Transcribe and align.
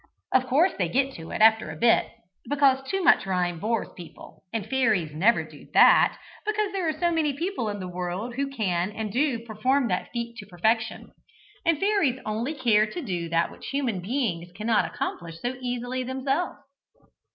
Of 0.33 0.47
course 0.47 0.71
they 0.79 0.89
get 0.89 1.13
to 1.17 1.29
it, 1.29 1.43
after 1.43 1.69
a 1.69 1.75
bit, 1.75 2.07
because 2.49 2.81
too 2.89 3.03
much 3.03 3.27
rhyme 3.27 3.59
bores 3.59 3.89
people, 3.95 4.41
and 4.51 4.65
fairies 4.67 5.13
never 5.13 5.43
do 5.43 5.67
that, 5.75 6.17
because 6.43 6.71
there 6.71 6.87
are 6.89 6.99
so 6.99 7.11
many 7.11 7.33
people 7.33 7.69
in 7.69 7.79
the 7.79 7.87
world 7.87 8.33
who 8.33 8.49
can 8.49 8.91
and 8.93 9.11
do 9.13 9.45
perform 9.45 9.89
that 9.89 10.09
feat 10.11 10.37
to 10.37 10.47
perfection, 10.47 11.11
and 11.63 11.77
fairies 11.77 12.19
only 12.25 12.55
care 12.55 12.87
to 12.87 12.99
do 13.03 13.29
that 13.29 13.51
which 13.51 13.67
human 13.67 13.99
beings 14.01 14.51
cannot 14.55 14.85
accomplish 14.91 15.39
so 15.39 15.55
easily 15.61 16.01
of 16.01 16.07
themselves. 16.07 16.57